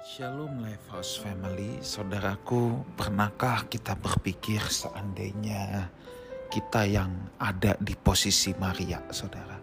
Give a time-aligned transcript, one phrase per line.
[0.00, 5.92] Shalom Lifehouse Family, saudaraku, pernahkah kita berpikir seandainya
[6.48, 9.60] kita yang ada di posisi Maria, saudara?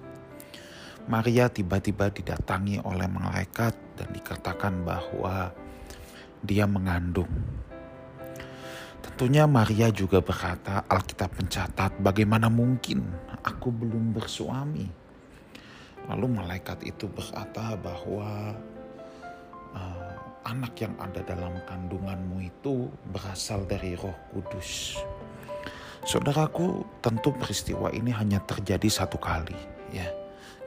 [1.09, 5.57] Maria tiba-tiba didatangi oleh malaikat dan dikatakan bahwa
[6.45, 7.33] dia mengandung.
[9.01, 13.09] Tentunya Maria juga berkata, Alkitab mencatat, bagaimana mungkin
[13.41, 14.85] aku belum bersuami?
[16.05, 18.53] Lalu malaikat itu berkata bahwa
[19.73, 20.06] uh,
[20.47, 24.95] anak yang ada dalam kandunganmu itu berasal dari Roh Kudus.
[26.07, 29.59] Saudaraku, tentu peristiwa ini hanya terjadi satu kali,
[29.91, 30.07] ya,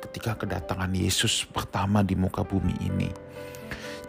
[0.05, 3.09] ketika kedatangan Yesus pertama di muka bumi ini.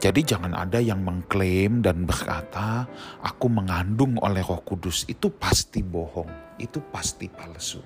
[0.01, 2.83] Jadi jangan ada yang mengklaim dan berkata,
[3.23, 5.05] aku mengandung oleh roh kudus.
[5.07, 7.79] Itu pasti bohong, itu pasti palsu.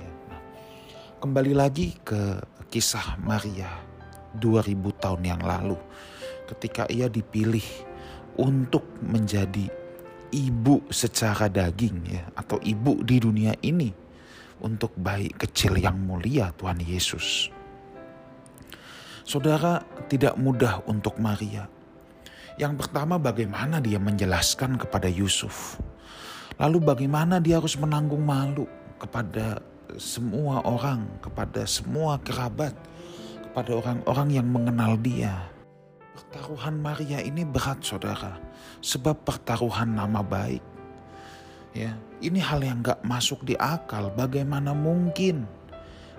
[0.00, 0.40] Ya, nah,
[1.18, 2.40] kembali lagi ke
[2.72, 3.68] kisah Maria
[4.38, 5.76] 2000 tahun yang lalu
[6.48, 7.64] ketika ia dipilih
[8.40, 9.68] untuk menjadi
[10.32, 13.92] ibu secara daging ya atau ibu di dunia ini
[14.60, 17.52] untuk bayi kecil yang mulia Tuhan Yesus.
[19.28, 21.68] Saudara, tidak mudah untuk Maria.
[22.56, 25.78] Yang pertama bagaimana dia menjelaskan kepada Yusuf.
[26.58, 28.66] Lalu bagaimana dia harus menanggung malu
[28.98, 29.62] kepada
[30.00, 32.74] semua orang, kepada semua kerabat,
[33.46, 35.38] kepada orang-orang yang mengenal dia.
[36.18, 38.42] Pertaruhan Maria ini berat saudara,
[38.82, 40.58] sebab pertaruhan nama baik.
[41.70, 44.10] Ya, ini hal yang gak masuk di akal.
[44.18, 45.46] Bagaimana mungkin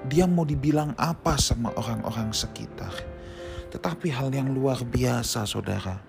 [0.07, 2.95] dia mau dibilang apa sama orang-orang sekitar?
[3.75, 5.99] Tetapi hal yang luar biasa saudara.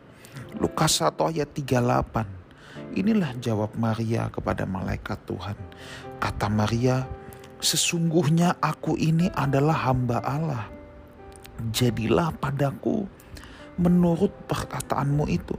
[0.62, 2.94] Lukas 1 ayat 38.
[2.94, 5.58] Inilah jawab Maria kepada malaikat Tuhan.
[6.22, 7.10] Kata Maria,
[7.58, 10.70] sesungguhnya aku ini adalah hamba Allah.
[11.74, 13.18] Jadilah padaku
[13.80, 15.56] menurut perkataanmu itu.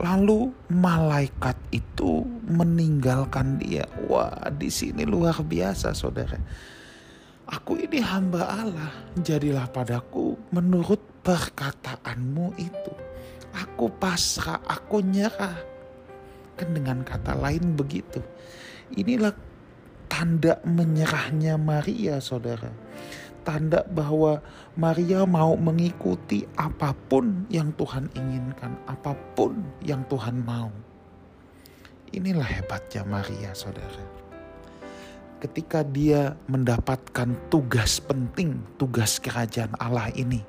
[0.00, 3.84] Lalu malaikat itu meninggalkan dia.
[4.08, 6.40] Wah, di sini luar biasa, saudara.
[7.48, 12.92] Aku ini hamba Allah, jadilah padaku menurut perkataanmu itu.
[13.52, 15.56] Aku pasrah, aku nyerah.
[16.54, 18.20] Kan dengan kata lain begitu.
[18.94, 19.34] Inilah
[20.06, 22.70] tanda menyerahnya Maria, saudara
[23.46, 24.42] tanda bahwa
[24.78, 30.70] Maria mau mengikuti apa pun yang Tuhan inginkan, apa pun yang Tuhan mau.
[32.12, 34.04] Inilah hebatnya Maria, saudara.
[35.38, 40.42] Ketika dia mendapatkan tugas penting, tugas kerajaan Allah ini,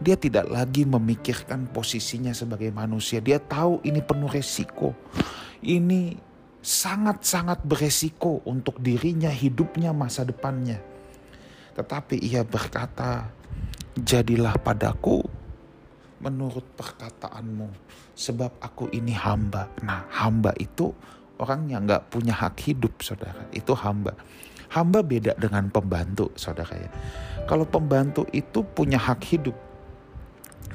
[0.00, 3.20] dia tidak lagi memikirkan posisinya sebagai manusia.
[3.20, 4.96] Dia tahu ini penuh resiko.
[5.60, 6.16] Ini
[6.64, 10.89] sangat-sangat beresiko untuk dirinya, hidupnya, masa depannya.
[11.74, 13.30] Tetapi ia berkata,
[13.98, 15.22] jadilah padaku
[16.20, 17.68] menurut perkataanmu.
[18.14, 19.72] Sebab aku ini hamba.
[19.80, 20.92] Nah hamba itu
[21.40, 23.48] orang yang gak punya hak hidup saudara.
[23.50, 24.12] Itu hamba.
[24.70, 26.90] Hamba beda dengan pembantu saudara ya.
[27.48, 29.56] Kalau pembantu itu punya hak hidup.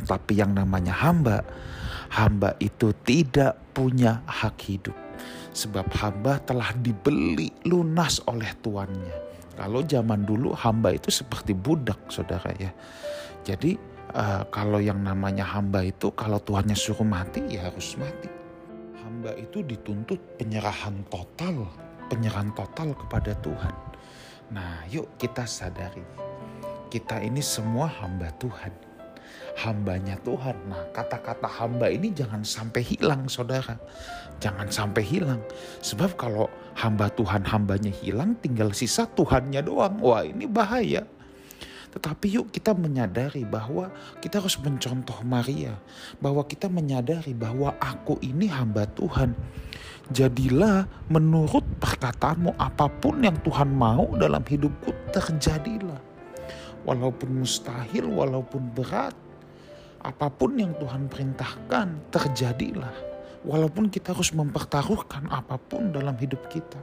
[0.03, 1.45] Tapi yang namanya hamba,
[2.11, 4.97] hamba itu tidak punya hak hidup.
[5.55, 9.34] Sebab hamba telah dibeli lunas oleh tuannya.
[9.55, 12.71] Kalau zaman dulu hamba itu seperti budak saudara ya.
[13.47, 13.79] Jadi
[14.11, 18.27] uh, kalau yang namanya hamba itu kalau Tuhannya suruh mati ya harus mati.
[19.01, 21.71] Hamba itu dituntut penyerahan total,
[22.11, 23.75] penyerahan total kepada Tuhan.
[24.51, 26.03] Nah yuk kita sadari,
[26.91, 28.84] kita ini semua hamba Tuhan
[29.55, 30.55] hambanya Tuhan.
[30.67, 33.79] Nah kata-kata hamba ini jangan sampai hilang saudara.
[34.43, 35.39] Jangan sampai hilang.
[35.79, 39.95] Sebab kalau hamba Tuhan hambanya hilang tinggal sisa Tuhannya doang.
[40.03, 41.07] Wah ini bahaya.
[41.95, 43.87] Tetapi yuk kita menyadari bahwa
[44.19, 45.79] kita harus mencontoh Maria.
[46.19, 49.31] Bahwa kita menyadari bahwa aku ini hamba Tuhan.
[50.11, 55.97] Jadilah menurut perkataanmu apa pun yang Tuhan mau dalam hidupku terjadilah.
[56.85, 59.15] Walaupun mustahil, walaupun berat,
[60.05, 62.93] apa pun yang Tuhan perintahkan terjadilah.
[63.45, 66.77] Walaupun kita harus mempertaruhkan apa pun dalam hidup kita.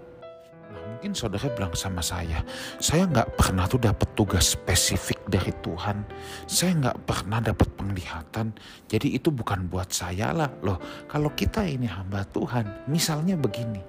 [0.70, 2.42] Nah mungkin saudara bilang sama saya,
[2.78, 6.06] saya nggak pernah tuh dapat tugas spesifik dari Tuhan.
[6.46, 8.54] Saya nggak pernah dapat penglihatan.
[8.86, 10.78] Jadi itu bukan buat saya lah loh.
[11.10, 13.82] Kalau kita ini hamba Tuhan, misalnya begini.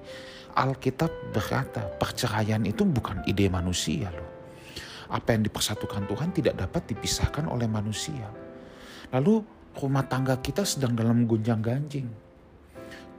[0.53, 4.29] Alkitab berkata perceraian itu bukan ide manusia loh.
[5.13, 8.25] Apa yang dipersatukan Tuhan tidak dapat dipisahkan oleh manusia.
[9.13, 9.45] Lalu
[9.77, 12.09] rumah tangga kita sedang dalam gonjang ganjing.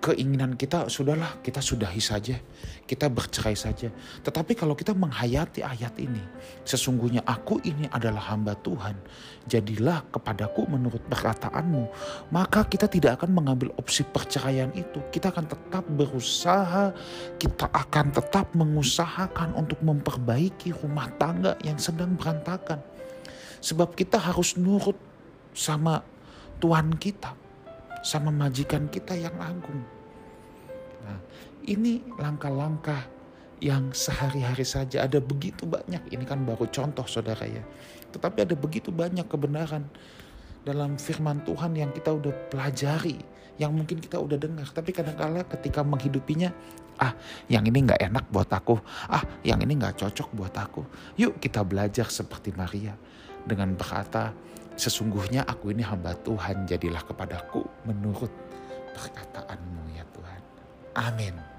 [0.05, 2.37] keinginan kita sudahlah kita sudahi saja,
[2.85, 3.89] kita bercerai saja.
[4.21, 6.21] Tetapi kalau kita menghayati ayat ini,
[6.61, 9.01] sesungguhnya aku ini adalah hamba Tuhan,
[9.49, 11.89] jadilah kepadaku menurut perkataanmu,
[12.29, 15.01] maka kita tidak akan mengambil opsi perceraian itu.
[15.09, 16.93] Kita akan tetap berusaha,
[17.41, 22.77] kita akan tetap mengusahakan untuk memperbaiki rumah tangga yang sedang berantakan.
[23.65, 25.14] Sebab kita harus nurut
[25.55, 26.03] sama
[26.59, 27.33] Tuhan kita,
[28.03, 29.81] sama majikan kita yang agung.
[31.07, 31.19] Nah,
[31.65, 33.15] ini langkah-langkah
[33.63, 36.13] yang sehari-hari saja ada begitu banyak.
[36.13, 37.63] Ini kan baru contoh saudara ya.
[38.13, 39.89] Tetapi ada begitu banyak kebenaran
[40.67, 43.17] dalam firman Tuhan yang kita udah pelajari.
[43.55, 44.67] Yang mungkin kita udah dengar.
[44.69, 46.51] Tapi kadang-kala ketika menghidupinya.
[46.95, 47.15] Ah
[47.51, 48.79] yang ini nggak enak buat aku.
[49.11, 50.83] Ah yang ini nggak cocok buat aku.
[51.19, 52.95] Yuk kita belajar seperti Maria.
[53.45, 54.35] Dengan berkata
[54.75, 56.67] sesungguhnya aku ini hamba Tuhan.
[56.67, 58.31] Jadilah kepadaku menurut
[58.95, 60.41] perkataanmu ya Tuhan.
[60.95, 61.54] Amin.